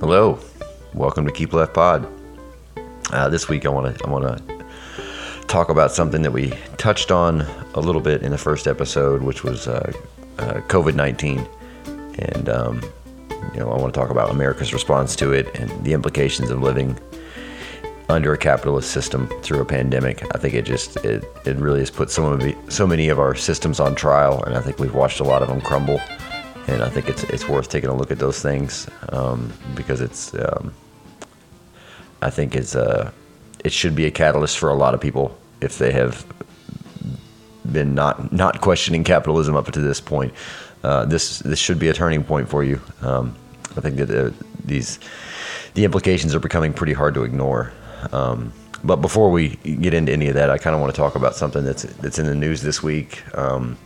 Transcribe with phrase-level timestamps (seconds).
[0.00, 0.38] Hello,
[0.94, 2.10] welcome to Keep Left Pod.
[3.12, 4.64] Uh, this week, I want to I want to
[5.46, 7.42] talk about something that we touched on
[7.74, 9.92] a little bit in the first episode, which was uh,
[10.38, 11.46] uh, COVID nineteen,
[12.18, 12.82] and um,
[13.52, 16.62] you know I want to talk about America's response to it and the implications of
[16.62, 16.98] living
[18.08, 20.24] under a capitalist system through a pandemic.
[20.34, 23.34] I think it just it, it really has put so many so many of our
[23.34, 26.00] systems on trial, and I think we've watched a lot of them crumble.
[26.68, 30.34] And I think it's it's worth taking a look at those things um, because it's
[30.34, 30.72] um,
[32.22, 33.10] I think it's uh,
[33.64, 36.24] it should be a catalyst for a lot of people if they have
[37.72, 40.32] been not not questioning capitalism up to this point.
[40.82, 42.80] Uh, this this should be a turning point for you.
[43.02, 43.34] Um,
[43.76, 44.30] I think that uh,
[44.64, 44.98] these
[45.74, 47.72] the implications are becoming pretty hard to ignore.
[48.12, 48.52] Um,
[48.82, 51.36] but before we get into any of that, I kind of want to talk about
[51.36, 53.76] something that's that's in the news this week, um,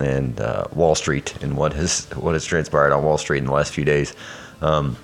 [0.00, 3.52] and uh, Wall Street and what has what has transpired on Wall Street in the
[3.52, 4.14] last few days.
[4.60, 4.96] Um,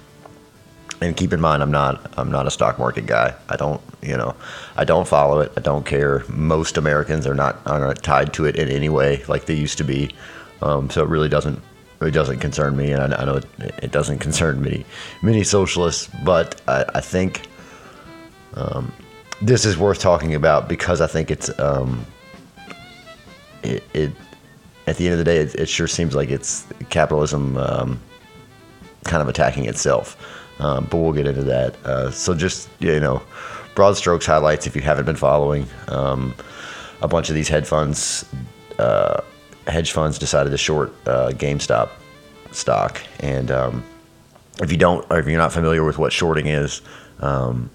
[1.01, 3.35] and keep in mind, I'm not I'm not a stock market guy.
[3.49, 4.35] I don't you know
[4.77, 5.53] I don't follow it.
[5.57, 6.25] I don't care.
[6.29, 9.79] Most Americans are not are not tied to it in any way like they used
[9.79, 10.15] to be.
[10.63, 11.63] Um, so it really doesn't
[12.03, 13.47] it doesn't concern me, and I, I know it,
[13.83, 14.85] it, doesn't concern many
[15.23, 16.11] many socialists.
[16.25, 17.49] But I, I think
[18.55, 18.93] um,
[19.41, 22.05] this is worth talking about because I think it's um,
[23.63, 24.13] it, it,
[24.91, 28.01] at the end of the day it, it sure seems like it's capitalism um,
[29.05, 30.17] kind of attacking itself.
[30.59, 31.75] Um, but we'll get into that.
[31.87, 33.23] Uh, so just you know,
[33.75, 35.67] broad strokes highlights if you haven't been following.
[35.89, 36.35] Um,
[37.01, 38.27] a bunch of these hedge funds,
[38.79, 39.23] uh,
[39.67, 41.89] hedge funds decided to short uh, GameStop
[42.51, 43.85] stock, and um,
[44.61, 46.83] if you don't, or if you're not familiar with what shorting is,
[47.21, 47.71] um,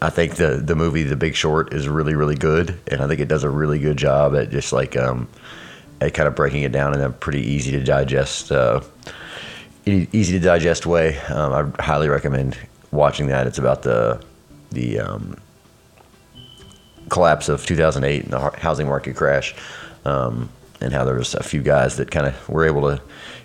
[0.00, 3.18] I think the the movie The Big Short is really really good, and I think
[3.18, 5.26] it does a really good job at just like um,
[6.00, 8.80] at kind of breaking it down in a pretty easy to digest uh,
[9.86, 11.18] easy to digest way.
[11.28, 12.56] Um, I highly recommend
[12.90, 13.46] watching that.
[13.46, 14.22] It's about the
[14.70, 15.36] the um,
[17.08, 19.54] collapse of 2008 and the housing market crash,
[20.04, 20.48] um,
[20.80, 23.00] and how there was a few guys that kind of were able to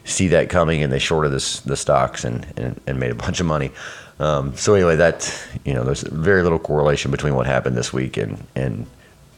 [0.06, 3.40] see that coming and they shorted this, the stocks and, and, and made a bunch
[3.40, 3.72] of money.
[4.20, 8.18] Um, so anyway, that you know, there's very little correlation between what happened this week
[8.18, 8.86] and and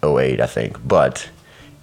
[0.04, 1.30] 08, I think, but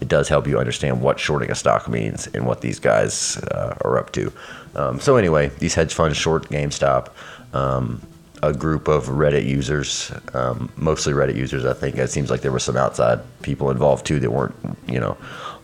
[0.00, 3.76] it does help you understand what shorting a stock means and what these guys uh,
[3.82, 4.32] are up to.
[4.74, 7.10] Um, so anyway, these hedge funds short GameStop.
[7.52, 8.00] Um,
[8.42, 11.96] a group of Reddit users, um, mostly Reddit users, I think.
[11.96, 14.54] It seems like there were some outside people involved too that weren't,
[14.86, 15.16] you know,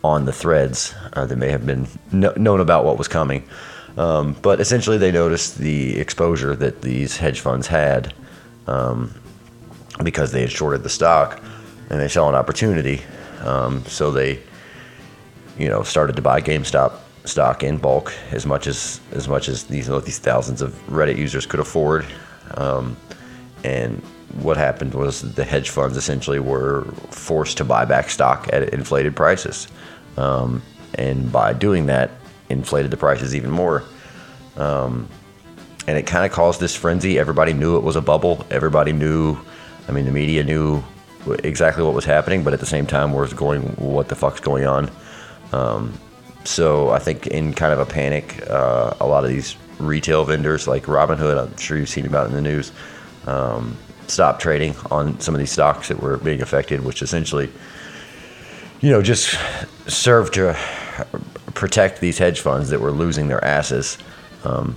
[0.02, 3.48] on the threads uh, that may have been no- known about what was coming.
[3.96, 8.12] Um, but essentially, they noticed the exposure that these hedge funds had
[8.66, 9.14] um,
[10.02, 11.40] because they had shorted the stock,
[11.90, 13.02] and they saw an opportunity.
[13.44, 14.40] Um, so they,
[15.58, 16.94] you know, started to buy GameStop
[17.24, 20.72] stock in bulk as much as as much as these you know, these thousands of
[20.88, 22.06] Reddit users could afford.
[22.56, 22.96] Um,
[23.62, 24.02] and
[24.40, 29.14] what happened was the hedge funds essentially were forced to buy back stock at inflated
[29.14, 29.68] prices,
[30.16, 30.62] um,
[30.94, 32.10] and by doing that,
[32.48, 33.84] inflated the prices even more.
[34.56, 35.08] Um,
[35.86, 37.18] and it kind of caused this frenzy.
[37.18, 38.46] Everybody knew it was a bubble.
[38.50, 39.36] Everybody knew,
[39.86, 40.82] I mean, the media knew
[41.44, 44.66] exactly what was happening, but at the same time, was going, what the fuck's going
[44.66, 44.90] on?
[45.52, 45.92] Um,
[46.44, 50.68] so I think in kind of a panic, uh, a lot of these retail vendors
[50.68, 52.72] like Robinhood, I'm sure you've seen about in the news,
[53.26, 53.76] um,
[54.06, 57.50] stopped trading on some of these stocks that were being affected, which essentially,
[58.80, 59.38] you know, just
[59.86, 60.56] served to
[61.54, 63.96] protect these hedge funds that were losing their asses.
[64.44, 64.76] Um,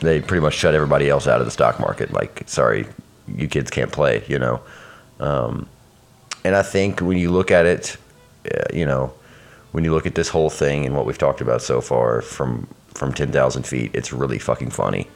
[0.00, 2.12] they pretty much shut everybody else out of the stock market.
[2.12, 2.86] Like, sorry,
[3.26, 4.60] you kids can't play, you know.
[5.20, 5.68] Um,
[6.44, 7.96] and I think when you look at it,
[8.54, 9.12] uh, you know,
[9.72, 12.68] when you look at this whole thing and what we've talked about so far from
[12.94, 15.06] from 10,000 feet, it's really fucking funny.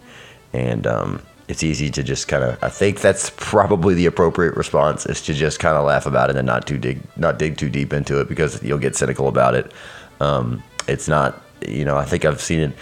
[0.53, 5.07] And um, it's easy to just kind of, I think that's probably the appropriate response
[5.07, 7.71] is to just kind of laugh about it and not too dig, not dig too
[7.71, 9.73] deep into it because you'll get cynical about it.
[10.21, 12.73] Um, it's not, you know, I think I've seen it.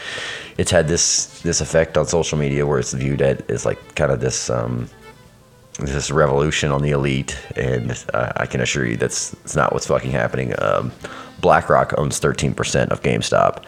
[0.58, 4.10] It's had this this effect on social media where it's viewed at as like kind
[4.10, 4.88] of this um,
[5.78, 9.86] this revolution on the elite, and uh, I can assure you that's it's not what's
[9.86, 10.54] fucking happening.
[10.60, 10.92] Um,
[11.40, 13.64] BlackRock owns 13% of GameStop.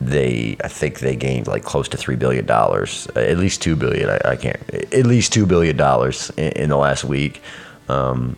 [0.00, 4.08] They, I think they gained like close to three billion dollars, at least two billion.
[4.08, 4.56] I, I can't,
[4.94, 7.42] at least two billion dollars in, in, the last week,
[7.90, 8.36] um,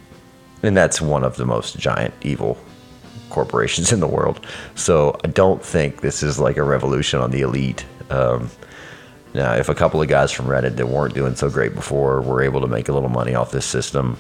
[0.65, 2.59] and that's one of the most giant evil
[3.31, 4.45] corporations in the world.
[4.75, 7.85] So I don't think this is like a revolution on the elite.
[8.11, 8.51] Um,
[9.35, 12.43] now, if a couple of guys from Reddit that weren't doing so great before were
[12.43, 14.19] able to make a little money off this system,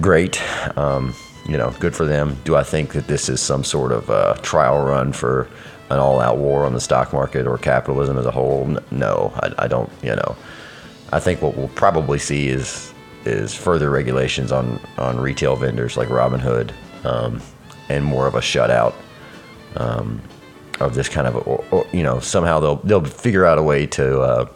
[0.00, 0.40] great.
[0.78, 1.14] Um,
[1.48, 2.36] you know, good for them.
[2.44, 5.48] Do I think that this is some sort of uh, trial run for
[5.90, 8.76] an all-out war on the stock market or capitalism as a whole.
[8.90, 9.90] No, I, I don't.
[10.02, 10.36] You know,
[11.12, 12.92] I think what we'll probably see is
[13.24, 16.72] is further regulations on on retail vendors like Robinhood,
[17.04, 17.40] um,
[17.88, 18.94] and more of a shutout
[19.76, 20.20] um,
[20.80, 23.86] of this kind of, or, or, you know, somehow they'll they'll figure out a way
[23.86, 24.20] to.
[24.20, 24.46] Uh,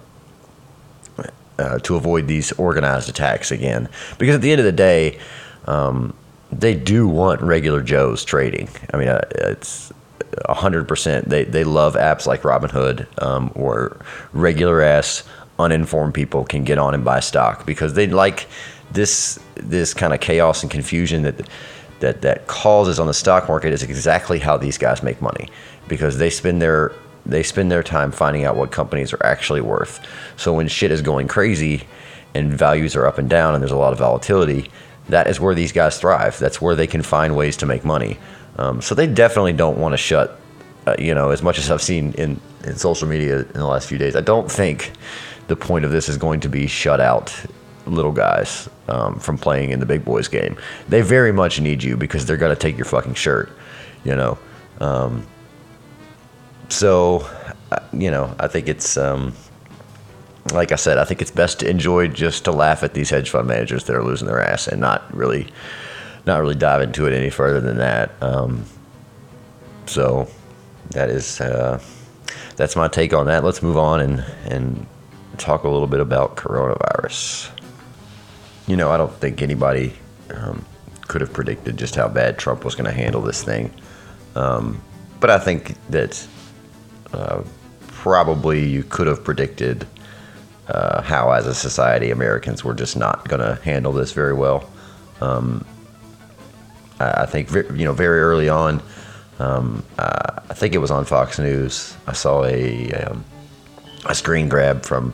[1.58, 5.18] uh, to avoid these organized attacks again, because at the end of the day,
[5.66, 6.14] um,
[6.52, 8.68] they do want regular Joes trading.
[8.94, 9.92] I mean, uh, it's
[10.48, 11.28] hundred percent.
[11.28, 13.96] They they love apps like Robinhood, um, where
[14.32, 15.24] regular ass
[15.58, 18.46] uninformed people can get on and buy stock because they like
[18.92, 21.48] this this kind of chaos and confusion that
[22.00, 25.48] that that causes on the stock market is exactly how these guys make money
[25.88, 26.92] because they spend their
[27.26, 30.00] they spend their time finding out what companies are actually worth.
[30.36, 31.84] So when shit is going crazy
[32.34, 34.70] and values are up and down and there's a lot of volatility,
[35.10, 36.38] that is where these guys thrive.
[36.38, 38.18] That's where they can find ways to make money.
[38.56, 40.40] Um, so they definitely don't want to shut.
[40.86, 43.88] Uh, you know, as much as I've seen in in social media in the last
[43.88, 44.92] few days, I don't think
[45.48, 47.34] the point of this is going to be shut out
[47.86, 50.56] little guys um, from playing in the big boys game.
[50.88, 53.50] They very much need you because they're gonna take your fucking shirt,
[54.04, 54.38] you know.
[54.80, 55.26] Um,
[56.68, 57.28] so,
[57.72, 59.34] uh, you know, I think it's um,
[60.52, 63.30] like I said, I think it's best to enjoy just to laugh at these hedge
[63.30, 65.48] fund managers that are losing their ass and not really,
[66.26, 68.10] not really dive into it any further than that.
[68.22, 68.64] Um,
[69.86, 70.28] so,
[70.90, 71.80] that is uh,
[72.56, 73.44] that's my take on that.
[73.44, 74.86] Let's move on and and
[75.36, 77.50] talk a little bit about coronavirus.
[78.66, 79.94] You know, I don't think anybody
[80.34, 80.64] um,
[81.06, 83.72] could have predicted just how bad Trump was going to handle this thing.
[84.34, 84.82] Um,
[85.20, 86.26] but I think that
[87.12, 87.42] uh,
[87.86, 89.86] probably you could have predicted
[90.68, 94.68] uh, how, as a society, Americans were just not going to handle this very well.
[95.20, 95.64] Um,
[97.00, 98.82] I, I, think, you know, very early on,
[99.38, 101.96] um, I think it was on Fox News.
[102.06, 103.24] I saw a um,
[104.06, 105.12] a screen grab from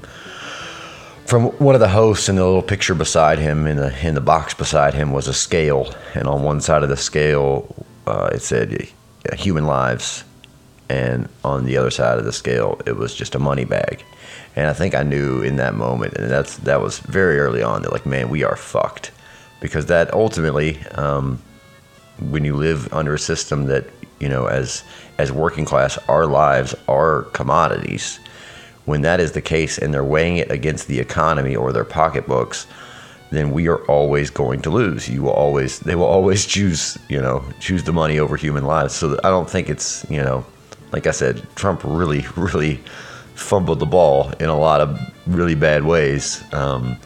[1.27, 4.21] from one of the hosts, and the little picture beside him in the in the
[4.21, 8.41] box beside him was a scale, and on one side of the scale uh, it
[8.41, 8.89] said
[9.31, 10.25] uh, human lives,
[10.89, 14.05] and on the other side of the scale it was just a money bag.
[14.57, 17.83] And I think I knew in that moment, and that's that was very early on
[17.83, 19.11] that like, man, we are fucked,
[19.61, 21.43] because that ultimately, um,
[22.31, 23.87] when you live under a system that
[24.21, 24.85] you know as
[25.19, 28.21] as working class, our lives are commodities
[28.85, 32.67] when that is the case and they're weighing it against the economy or their pocketbooks,
[33.31, 35.09] then we are always going to lose.
[35.09, 38.95] You will always, they will always choose, you know, choose the money over human lives.
[38.95, 40.45] So I don't think it's, you know,
[40.95, 42.77] like I said, Trump really, really
[43.35, 46.43] fumbled the ball in a lot of really bad ways.
[46.55, 46.97] Um,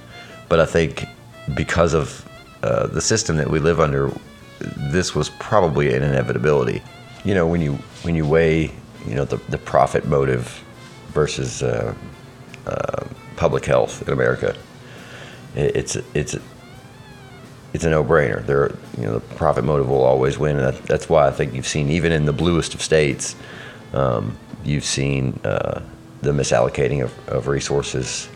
[0.50, 1.06] but I think
[1.55, 2.29] because of
[2.62, 4.12] uh, the system that we live under,
[4.93, 6.82] this was probably an inevitability.
[7.25, 8.70] You know, when you when you weigh,
[9.06, 10.62] you know, the, the profit motive
[11.08, 11.94] versus uh,
[12.67, 13.05] uh,
[13.37, 14.55] public health in America.
[15.55, 16.37] It's it's
[17.73, 18.44] it's a no-brainer.
[18.44, 21.55] There, you know, the profit motive will always win, and that, that's why I think
[21.55, 23.37] you've seen even in the bluest of states,
[23.93, 25.82] um, you've seen uh,
[26.23, 28.29] the misallocating of, of resources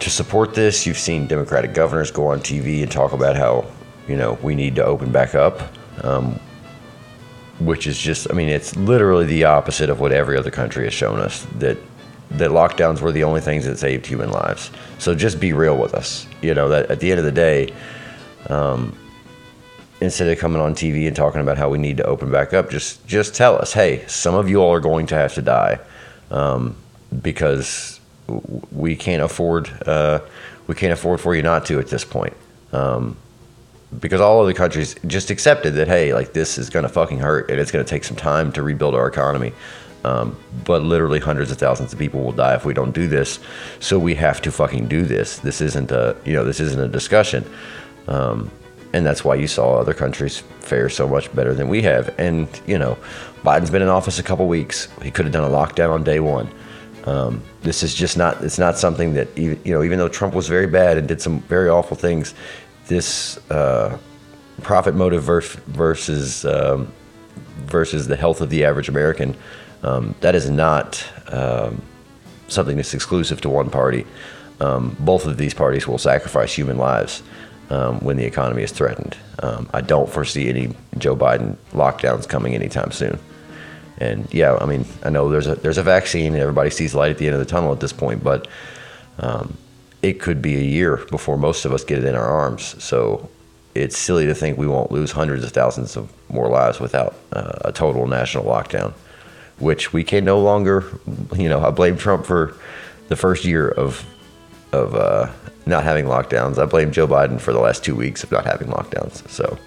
[0.00, 0.86] to support this.
[0.86, 3.66] You've seen Democratic governors go on TV and talk about how
[4.08, 5.60] you know we need to open back up.
[6.02, 6.38] Um,
[7.58, 10.92] which is just, I mean, it's literally the opposite of what every other country has
[10.92, 11.78] shown us that
[12.32, 14.70] that lockdowns were the only things that saved human lives.
[14.98, 16.26] So just be real with us.
[16.42, 17.72] You know that at the end of the day,
[18.48, 18.96] um,
[20.00, 22.70] instead of coming on TV and talking about how we need to open back up,
[22.70, 25.78] just just tell us, hey, some of you all are going to have to die
[26.30, 26.76] um,
[27.22, 28.00] because
[28.72, 30.20] we can't afford uh,
[30.66, 32.34] we can't afford for you not to at this point.
[32.72, 33.16] Um,
[34.00, 37.48] because all other countries just accepted that hey like this is going to fucking hurt
[37.50, 39.52] and it's going to take some time to rebuild our economy.
[40.04, 43.40] Um, but literally hundreds of thousands of people will die if we don't do this.
[43.80, 45.38] So we have to fucking do this.
[45.38, 47.48] This isn't a you know this isn't a discussion.
[48.08, 48.50] Um,
[48.96, 52.14] and that's why you saw other countries fare so much better than we have.
[52.18, 52.96] And you know
[53.44, 54.88] biden's been in office a couple weeks.
[55.02, 56.48] He could have done a lockdown on day one.
[57.04, 60.34] Um, this is just not it's not something that even, you know even though trump
[60.34, 62.34] was very bad and did some very awful things
[62.88, 63.96] this uh,
[64.62, 66.90] profit motive versus um,
[67.66, 69.36] versus the health of the average American,
[69.82, 71.82] um, that is not um,
[72.48, 74.06] something that's exclusive to one party.
[74.60, 77.22] Um, both of these parties will sacrifice human lives
[77.70, 79.16] um, when the economy is threatened.
[79.42, 83.18] Um, I don't foresee any Joe Biden lockdowns coming anytime soon.
[83.98, 86.32] And yeah, I mean, I know there's a there's a vaccine.
[86.34, 88.46] And everybody sees light at the end of the tunnel at this point, but
[89.18, 89.56] um,
[90.02, 92.82] it could be a year before most of us get it in our arms.
[92.82, 93.28] So
[93.74, 97.58] it's silly to think we won't lose hundreds of thousands of more lives without uh,
[97.64, 98.92] a total national lockdown.
[99.58, 100.84] which we can no longer,
[101.34, 102.54] you know, I blame Trump for
[103.08, 104.04] the first year of
[104.72, 105.30] of uh,
[105.66, 106.58] not having lockdowns.
[106.58, 109.28] I blame Joe Biden for the last two weeks of not having lockdowns.
[109.28, 109.58] So,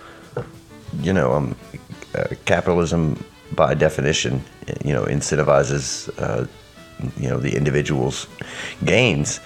[1.01, 1.56] you know, um,
[2.15, 4.41] uh, capitalism by definition,
[4.84, 6.48] you know, incentivizes, uh,
[7.18, 8.27] you know, the individual's
[8.86, 9.39] gains.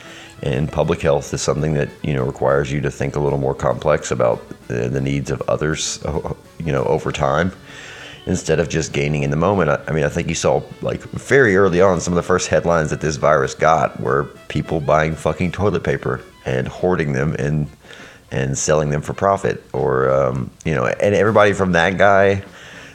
[0.44, 3.56] And public health is something that you know requires you to think a little more
[3.56, 6.04] complex about the, the needs of others,
[6.60, 7.54] you know, over time
[8.26, 9.70] instead of just gaining in the moment.
[9.88, 12.90] I, mean, I think you saw like very early on some of the first headlines
[12.90, 17.68] that this virus got were people buying fucking toilet paper and hoarding them and
[18.32, 22.44] and selling them for profit, or um, you know, and everybody from that guy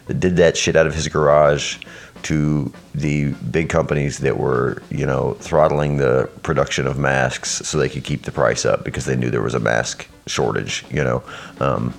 [0.06, 1.78] that did that shit out of his garage
[2.22, 7.88] to the big companies that were, you know, throttling the production of masks so they
[7.88, 11.22] could keep the price up because they knew there was a mask shortage, you know.
[11.60, 11.94] Um,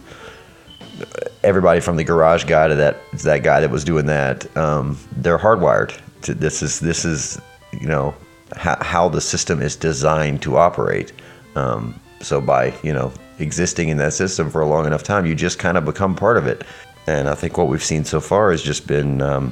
[1.44, 5.38] everybody from the garage guy to that that guy that was doing that, um, they're
[5.38, 6.00] hardwired.
[6.24, 7.40] To, this is this is
[7.72, 8.14] you know
[8.56, 11.14] how, how the system is designed to operate.
[11.60, 15.36] Um, so by you know existing in that system for a long enough time, you
[15.36, 16.64] just kind of become part of it.
[17.08, 19.52] And I think what we've seen so far has just been um,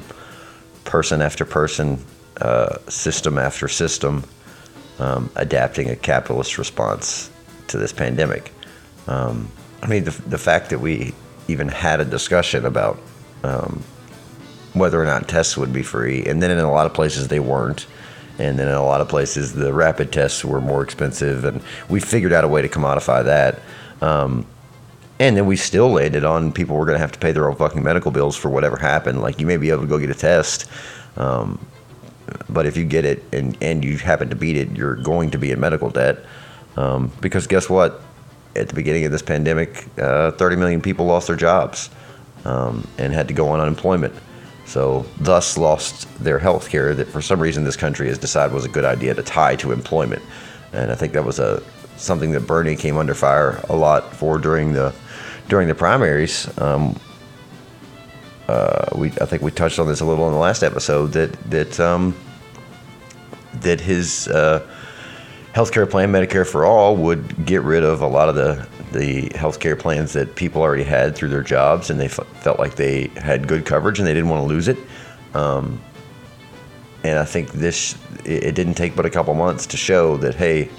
[0.84, 1.98] person after person,
[2.40, 4.24] uh, system after system,
[4.98, 7.30] um, adapting a capitalist response
[7.68, 8.52] to this pandemic.
[9.06, 9.50] Um,
[9.82, 11.14] I mean, the, the fact that we
[11.48, 13.00] even had a discussion about
[13.42, 13.82] um,
[14.74, 16.24] whether or not tests would be free.
[16.24, 17.86] And then in a lot of places they weren't.
[18.38, 21.44] And then in a lot of places the rapid tests were more expensive.
[21.44, 23.60] And we figured out a way to commodify that.
[24.00, 24.46] Um,
[25.18, 27.56] and then we still landed on people were going to have to pay their own
[27.56, 29.20] fucking medical bills for whatever happened.
[29.20, 30.70] Like you may be able to go get a test.
[31.16, 31.64] Um,
[32.48, 35.38] but if you get it and, and you happen to beat it, you're going to
[35.38, 36.24] be in medical debt.
[36.76, 38.02] Um, because guess what?
[38.58, 41.90] at the beginning of this pandemic, uh, 30 million people lost their jobs
[42.44, 44.14] um, and had to go on unemployment.
[44.68, 48.66] So, thus, lost their health care that for some reason this country has decided was
[48.66, 50.22] a good idea to tie to employment.
[50.74, 51.62] And I think that was a
[51.96, 54.94] something that Bernie came under fire a lot for during the
[55.48, 56.46] during the primaries.
[56.58, 57.00] Um,
[58.46, 61.32] uh, we I think we touched on this a little in the last episode that
[61.50, 62.14] that um,
[63.54, 64.66] that his uh,
[65.54, 69.78] healthcare plan, Medicare for All, would get rid of a lot of the the healthcare
[69.78, 73.46] plans that people already had through their jobs, and they f- felt like they had
[73.46, 74.78] good coverage and they didn't want to lose it.
[75.34, 75.80] Um,
[77.04, 80.70] and I think this it, didn't take but a couple months to show that hey,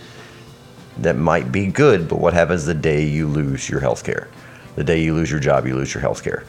[0.98, 4.28] that might be good, but what happens the day you lose your health care?
[4.76, 6.44] The day you lose your job, you lose your health care.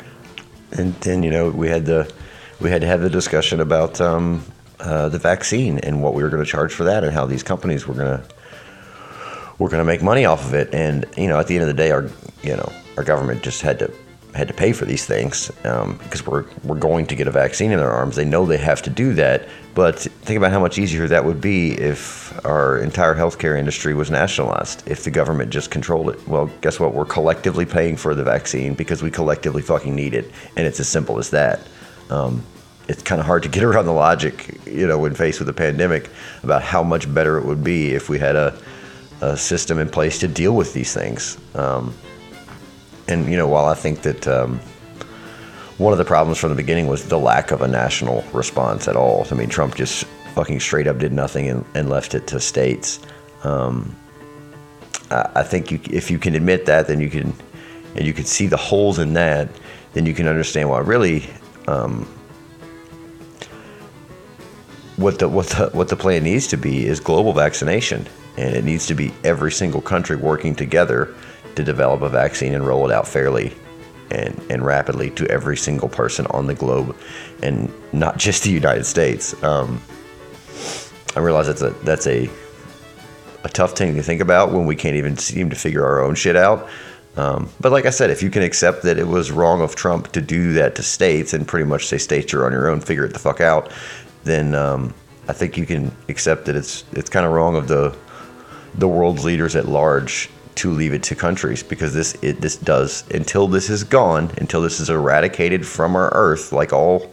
[0.73, 2.13] And then you know we had the
[2.61, 4.45] we had to have the discussion about um,
[4.81, 7.43] uh, the vaccine and what we were going to charge for that and how these
[7.43, 8.25] companies were going to
[9.61, 10.75] were going to make money off of it.
[10.75, 12.11] And you know, at the end of the day, our
[12.43, 13.93] you know our government just had to
[14.35, 17.71] had to pay for these things um, because we're we're going to get a vaccine
[17.71, 18.17] in their arms.
[18.17, 19.49] They know they have to do that.
[19.75, 24.11] But think about how much easier that would be if our entire healthcare industry was
[24.11, 26.27] nationalized, if the government just controlled it.
[26.27, 26.93] Well, guess what?
[26.93, 30.89] We're collectively paying for the vaccine because we collectively fucking need it, and it's as
[30.89, 31.61] simple as that.
[32.09, 32.45] Um,
[32.89, 35.53] it's kind of hard to get around the logic, you know, when faced with a
[35.53, 36.11] pandemic
[36.43, 38.59] about how much better it would be if we had a,
[39.21, 41.39] a system in place to deal with these things.
[41.55, 41.95] Um,
[43.09, 44.61] and, you know, while I think that um,
[45.79, 48.97] one of the problems from the beginning was the lack of a national response at
[48.97, 49.27] all.
[49.31, 53.01] I mean, Trump just fucking straight up did nothing and, and left it to states.
[53.45, 53.97] Um,
[55.11, 57.33] I, I, think you, if you can admit that, then you can,
[57.97, 59.49] and you can see the holes in that,
[59.93, 61.29] then you can understand why really
[61.67, 62.07] um,
[64.97, 68.07] what the what the what the plan needs to be is global vaccination,
[68.37, 71.15] and it needs to be every single country working together
[71.57, 73.53] to develop a vaccine and roll it out fairly
[74.11, 76.97] and and rapidly to every single person on the globe,
[77.43, 79.41] and not just the United States.
[79.43, 79.81] Um,
[81.17, 82.31] I realize that's a that's a
[83.45, 86.15] a tough thing to think about when we can't even seem to figure our own
[86.15, 86.69] shit out.
[87.17, 90.13] Um, but like I said, if you can accept that it was wrong of Trump
[90.13, 93.05] to do that to states and pretty much say states you're on your own, figure
[93.05, 93.73] it the fuck out,
[94.25, 94.95] then um,
[95.29, 97.97] I think you can accept that it's it's kind of wrong of the
[98.75, 103.09] the world's leaders at large to leave it to countries because this it this does
[103.11, 107.13] until this is gone until this is eradicated from our earth like all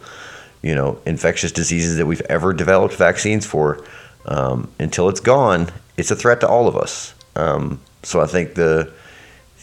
[0.62, 3.82] you know infectious diseases that we've ever developed vaccines for
[4.26, 8.54] um, until it's gone it's a threat to all of us um, so I think
[8.54, 8.92] the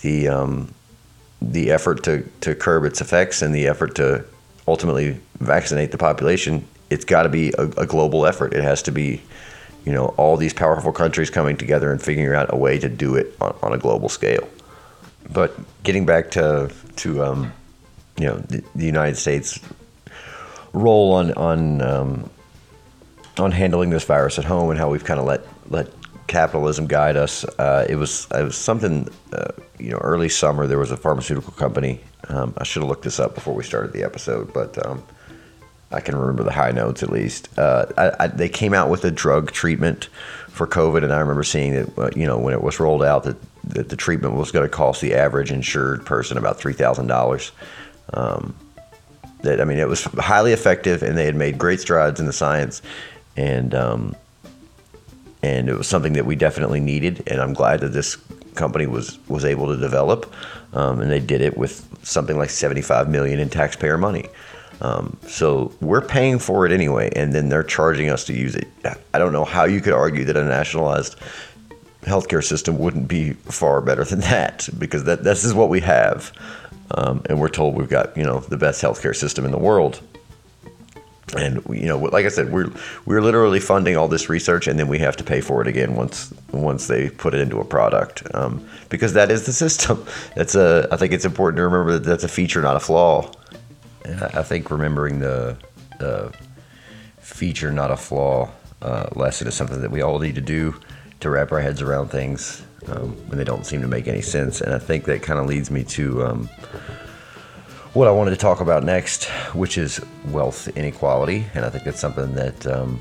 [0.01, 0.73] the um,
[1.41, 4.25] the effort to to curb its effects and the effort to
[4.67, 8.53] ultimately vaccinate the population it's got to be a, a, global effort.
[8.53, 9.21] It has to be,
[9.85, 13.15] you know, all these powerful countries coming together and figuring out a way to do
[13.15, 14.47] it on, on a global scale.
[15.31, 17.53] But getting back to to um,
[18.17, 19.59] you know the, the, United States
[20.73, 22.29] role on on um,
[23.37, 25.87] on handling this virus at home and how we've kind of let let
[26.27, 27.43] capitalism guide us.
[27.43, 30.67] Uh, it was it was something uh, you know early summer.
[30.67, 32.01] There was a pharmaceutical company.
[32.29, 35.03] Um, I should have looked this up before we started the episode, but um,
[35.95, 37.57] I can remember the high notes at least.
[37.57, 40.05] Uh, I, I, they came out with a drug treatment
[40.49, 43.23] for COVID, and I remember seeing that uh, you know when it was rolled out
[43.23, 43.37] that,
[43.69, 47.07] that the treatment was going to cost the average insured person about three thousand um,
[47.07, 47.51] dollars.
[49.41, 52.33] That I mean, it was highly effective, and they had made great strides in the
[52.33, 52.81] science,
[53.37, 54.15] and um,
[55.43, 57.23] and it was something that we definitely needed.
[57.27, 58.17] And I'm glad that this
[58.55, 60.33] company was was able to develop,
[60.73, 64.25] um, and they did it with something like 75 million in taxpayer money.
[64.81, 68.67] Um, so we're paying for it anyway, and then they're charging us to use it.
[69.13, 71.15] I don't know how you could argue that a nationalized
[72.01, 76.31] healthcare system wouldn't be far better than that, because that this is what we have,
[76.91, 80.01] um, and we're told we've got you know the best healthcare system in the world.
[81.35, 82.71] And you know, like I said, we're
[83.05, 85.95] we're literally funding all this research, and then we have to pay for it again
[85.95, 90.05] once once they put it into a product, um, because that is the system.
[90.35, 90.87] That's a.
[90.91, 93.31] I think it's important to remember that that's a feature, not a flaw.
[94.05, 95.57] And I think remembering the,
[95.99, 96.31] the
[97.17, 100.75] feature, not a flaw uh, lesson is something that we all need to do
[101.21, 104.61] to wrap our heads around things um, when they don't seem to make any sense.
[104.61, 106.47] And I think that kind of leads me to um,
[107.93, 111.45] what I wanted to talk about next, which is wealth inequality.
[111.55, 112.67] And I think that's something that.
[112.67, 112.99] Um,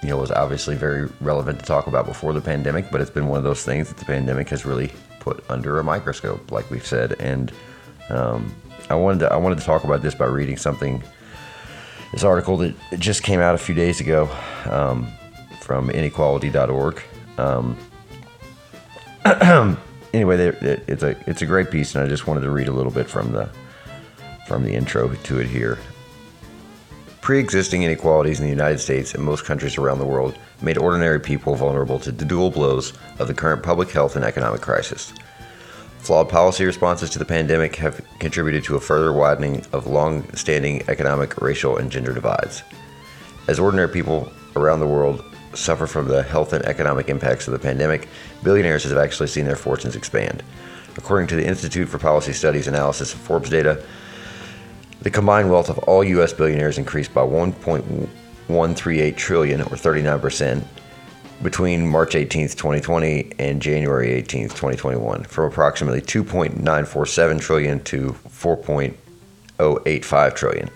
[0.00, 3.26] you know, was obviously very relevant to talk about before the pandemic, but it's been
[3.26, 6.86] one of those things that the pandemic has really put under a microscope, like we've
[6.86, 7.14] said.
[7.18, 7.52] And
[8.08, 8.54] um,
[8.90, 11.02] I wanted to I wanted to talk about this by reading something.
[12.12, 14.30] This article that just came out a few days ago
[14.64, 15.12] um,
[15.60, 17.02] from inequality.org.
[17.36, 17.76] Um,
[20.14, 22.92] anyway, it's a it's a great piece, and I just wanted to read a little
[22.92, 23.50] bit from the
[24.46, 25.78] from the intro to it here.
[27.20, 31.54] Pre-existing inequalities in the United States and most countries around the world made ordinary people
[31.54, 35.12] vulnerable to the dual blows of the current public health and economic crisis.
[35.98, 40.82] Flawed policy responses to the pandemic have contributed to a further widening of long standing
[40.88, 42.62] economic, racial, and gender divides.
[43.46, 47.58] As ordinary people around the world suffer from the health and economic impacts of the
[47.58, 48.08] pandemic,
[48.42, 50.42] billionaires have actually seen their fortunes expand.
[50.96, 53.82] According to the Institute for Policy Studies analysis of Forbes data,
[55.00, 56.32] the combined wealth of all U.S.
[56.32, 60.66] billionaires increased by 1.138 trillion, or 39 percent,
[61.42, 70.70] between March 18th, 2020 and January 18th, 2021 from approximately 2.947 trillion to 4.085 trillion.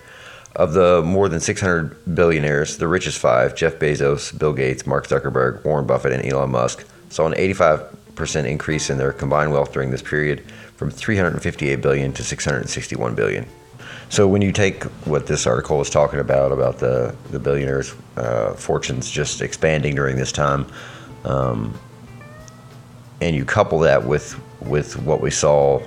[0.55, 5.65] Of the more than 600 billionaires, the richest five, Jeff Bezos, Bill Gates, Mark Zuckerberg,
[5.65, 10.03] Warren Buffett, and Elon Musk, saw an 85% increase in their combined wealth during this
[10.03, 10.41] period
[10.75, 13.47] from 358 billion to 661 billion.
[14.09, 18.53] So when you take what this article is talking about about the the billionaires' uh,
[18.53, 20.67] fortunes just expanding during this time,
[21.25, 21.73] um,
[23.21, 25.81] and you couple that with with what we saw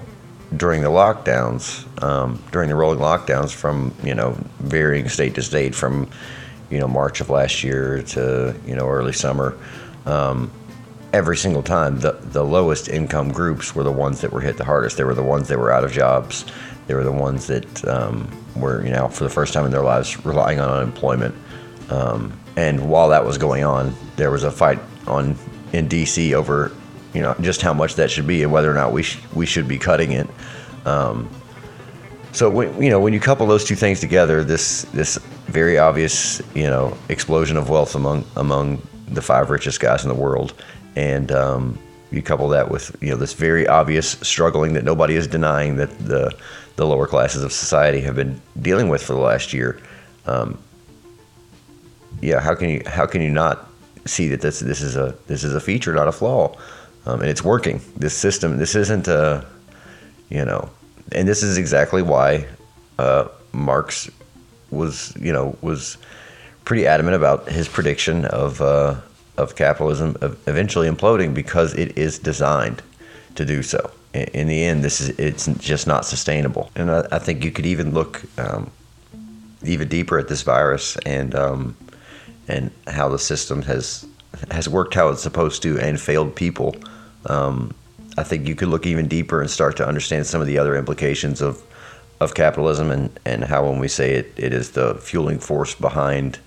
[0.57, 5.75] during the lockdowns, um, during the rolling lockdowns from you know varying state to state,
[5.75, 6.09] from
[6.71, 9.57] you know March of last year to you know early summer.
[10.05, 10.51] Um,
[11.12, 14.64] every single time, the the lowest income groups were the ones that were hit the
[14.64, 14.97] hardest.
[14.97, 16.45] They were the ones that were out of jobs.
[16.87, 19.83] They were the ones that um, were, you know, for the first time in their
[19.83, 21.35] lives, relying on unemployment.
[21.90, 25.37] Um, and while that was going on, there was a fight on
[25.72, 26.35] in D.C.
[26.35, 26.72] over,
[27.12, 29.46] you know, just how much that should be and whether or not we sh- we
[29.46, 30.29] should be cutting it.
[30.85, 31.29] Um,
[32.33, 36.40] so when, you know, when you couple those two things together, this this very obvious,
[36.55, 40.55] you know, explosion of wealth among among the five richest guys in the world,
[40.96, 41.79] and um,
[42.11, 45.97] you couple that with you know this very obvious struggling that nobody is denying that
[45.99, 46.37] the
[46.77, 49.81] the lower classes of society have been dealing with for the last year.
[50.27, 50.59] Um,
[52.21, 53.69] yeah, how can you how can you not
[54.05, 56.57] see that this this is a this is a feature, not a flaw,
[57.07, 57.81] um, and it's working.
[57.97, 59.45] This system, this isn't a,
[60.29, 60.71] you know,
[61.12, 62.47] and this is exactly why
[62.99, 64.11] uh, Marx
[64.71, 65.99] was you know was
[66.64, 68.97] pretty adamant about his prediction of uh,
[69.37, 72.83] of capitalism eventually imploding because it is designed
[73.35, 76.70] to do so in the end, this is it's just not sustainable.
[76.75, 78.70] And I, I think you could even look um,
[79.62, 81.77] even deeper at this virus and um,
[82.49, 84.07] and how the system has
[84.51, 86.77] has worked how it's supposed to and failed people.
[87.27, 87.75] Um,
[88.18, 90.77] I think you could look even deeper and start to understand some of the other
[90.77, 91.62] implications of
[92.20, 96.38] of capitalism and, and how when we say it, it is the fueling force behind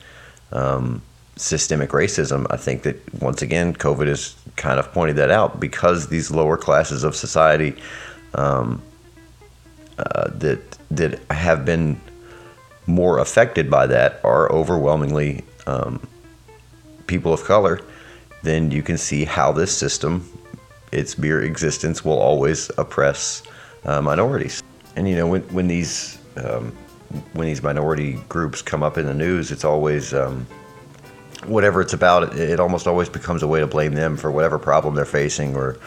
[0.51, 0.99] um,
[1.39, 2.45] systemic racism.
[2.49, 6.57] I think that once again, COVID has kind of pointed that out because these lower
[6.57, 7.75] classes of society
[8.35, 8.81] um,
[9.97, 11.99] uh, that that have been
[12.87, 16.05] more affected by that are overwhelmingly um,
[17.07, 17.79] people of color,
[18.43, 20.27] then you can see how this system,
[20.91, 23.43] its mere existence, will always oppress
[23.85, 24.61] uh, minorities.
[24.95, 26.75] And you know, when when these um,
[27.33, 30.45] when these minority groups come up in the news, it's always um,
[31.45, 32.23] whatever it's about.
[32.23, 35.55] It, it almost always becomes a way to blame them for whatever problem they're facing,
[35.55, 35.77] or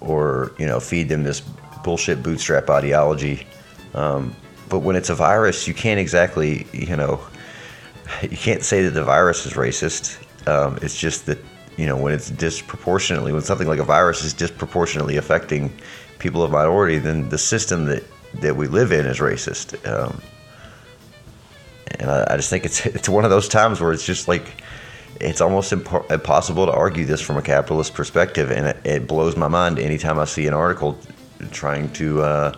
[0.00, 1.42] or you know, feed them this
[1.84, 3.46] bullshit bootstrap ideology.
[3.94, 4.34] Um,
[4.68, 7.20] but when it's a virus, you can't exactly, you know,
[8.22, 10.18] you can't say that the virus is racist.
[10.48, 11.38] Um, it's just that,
[11.76, 15.72] you know, when it's disproportionately, when something like a virus is disproportionately affecting
[16.18, 19.74] people of minority, then the system that, that we live in is racist.
[19.88, 20.20] Um,
[21.98, 24.62] and I, I, just think it's it's one of those times where it's just like
[25.20, 29.36] it's almost impo- impossible to argue this from a capitalist perspective, and it, it, blows
[29.36, 30.98] my mind anytime I see an article
[31.50, 32.56] trying to uh,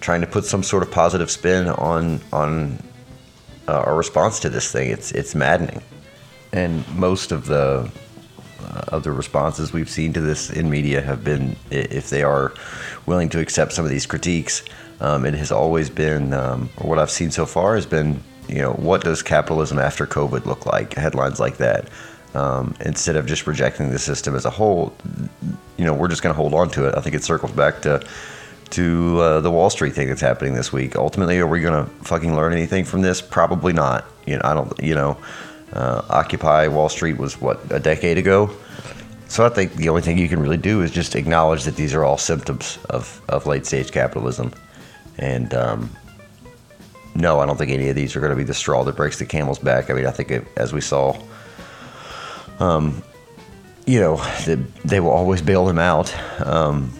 [0.00, 2.82] trying to put some sort of positive spin on on
[3.68, 4.90] uh, our response to this thing.
[4.90, 5.82] It's it's maddening,
[6.52, 7.90] and most of the
[8.62, 12.52] uh, of the responses we've seen to this in media have been, if they are
[13.06, 14.62] willing to accept some of these critiques,
[15.00, 18.58] um, it has always been, um, or what I've seen so far has been, you
[18.58, 20.94] know, what does capitalism after COVID look like?
[20.94, 21.88] Headlines like that.
[22.34, 24.94] Um, instead of just rejecting the system as a whole,
[25.76, 26.94] you know, we're just going to hold on to it.
[26.96, 28.04] I think it circles back to
[28.70, 30.96] to uh, the Wall Street thing that's happening this week.
[30.96, 33.20] Ultimately, are we going to fucking learn anything from this?
[33.20, 34.06] Probably not.
[34.26, 34.82] You know, I don't.
[34.82, 35.18] You know,
[35.74, 38.50] uh, Occupy Wall Street was what a decade ago.
[39.28, 41.94] So I think the only thing you can really do is just acknowledge that these
[41.94, 44.52] are all symptoms of, of late stage capitalism.
[45.16, 45.90] And um,
[47.14, 49.18] no, I don't think any of these are going to be the straw that breaks
[49.18, 49.90] the camel's back.
[49.90, 51.16] I mean, I think it, as we saw,
[52.58, 53.02] um,
[53.86, 56.14] you know, they, they will always bail them out.
[56.46, 56.92] Um,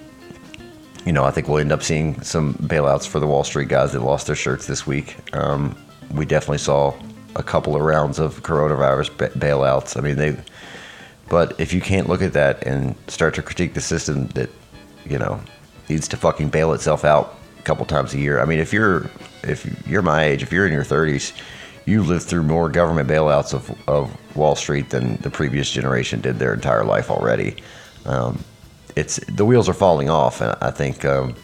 [1.06, 3.92] you know, I think we'll end up seeing some bailouts for the Wall Street guys
[3.92, 5.16] that lost their shirts this week.
[5.34, 5.76] Um,
[6.12, 6.94] we definitely saw
[7.34, 9.96] a couple of rounds of coronavirus ba- bailouts.
[9.96, 10.36] I mean, they.
[11.28, 14.50] But if you can't look at that and start to critique the system that,
[15.06, 15.40] you know,
[15.88, 18.40] needs to fucking bail itself out a couple times a year.
[18.40, 19.10] I mean, if you're
[19.44, 21.32] if you're my age, if you're in your 30s,
[21.84, 26.38] you lived through more government bailouts of, of Wall Street than the previous generation did
[26.38, 27.56] their entire life already.
[28.06, 28.42] Um,
[28.94, 31.34] it's the wheels are falling off, and I think um,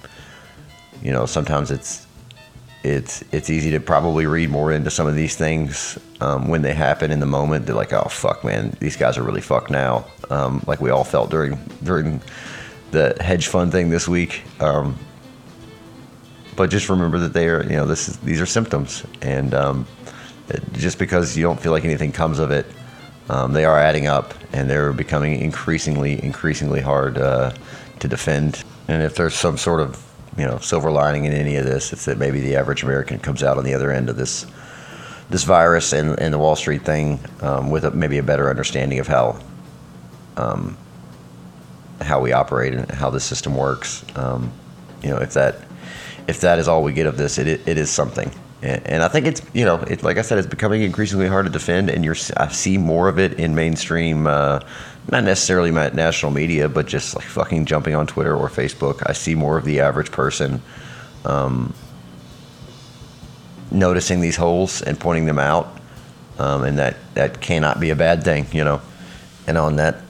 [1.03, 2.07] you know sometimes it's
[2.85, 6.75] it's it's easy to probably read more into some of these things um, when they
[6.75, 7.67] happen in the moment.
[7.67, 10.07] They're like, oh fuck, man, these guys are really fucked now.
[10.31, 12.21] Um, like we all felt during during
[12.91, 14.43] the hedge fund thing this week.
[14.61, 14.99] Um,
[16.59, 19.87] but just remember that they are, you know, this is, these are symptoms, and um,
[20.73, 22.67] just because you don't feel like anything comes of it,
[23.31, 27.53] um, they are adding up, and they're becoming increasingly, increasingly hard uh,
[28.01, 28.63] to defend.
[28.89, 30.05] And if there's some sort of
[30.39, 31.93] you know silver lining in any of this.
[31.93, 34.47] It's that maybe the average American comes out on the other end of this
[35.29, 39.01] this virus and, and the Wall Street thing um, with a, maybe a better understanding
[39.01, 39.39] of how
[40.37, 40.77] um,
[42.01, 44.05] how we operate and how the system works.
[44.17, 44.53] Um,
[45.03, 45.68] you know, if that
[46.29, 48.31] if that is all we get of this, it it is something.
[48.61, 51.53] And, I think it's you know, it, like I said, it's becoming increasingly hard to
[51.53, 54.61] defend, and you're I see more of it in mainstream uh,
[55.11, 59.03] not necessarily national media, but just like fucking jumping on Twitter or Facebook.
[59.07, 60.61] I see more of the average person
[61.25, 61.73] um,
[63.71, 65.81] noticing these holes and pointing them out,
[66.41, 68.81] um, and that that cannot be a bad thing, you know.
[69.47, 70.03] And on that,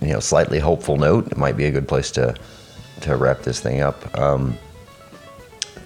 [0.00, 2.36] you know, slightly hopeful note, it might be a good place to
[3.00, 4.16] to wrap this thing up.
[4.16, 4.56] Um,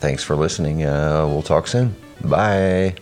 [0.02, 0.84] thanks for listening.
[0.84, 1.94] Uh, we'll talk soon.
[2.24, 2.96] Bye.